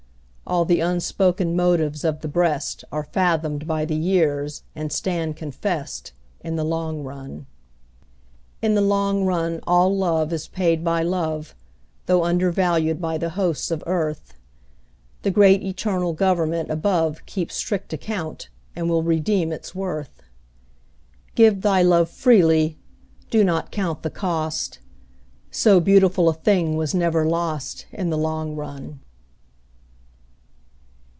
[0.47, 6.11] All the unspoken motives of the breast Are fathomed by the years and stand confess'd
[6.41, 7.45] In the long run.
[8.61, 11.55] In the long run all love is paid by love,
[12.05, 14.33] Though undervalued by the hosts of earth;
[15.21, 20.21] The great eternal Government above Keeps strict account and will redeem its worth.
[21.33, 22.77] Give thy love freely;
[23.29, 24.79] do not count the cost;
[25.49, 28.99] So beautiful a thing was never lost In the long run.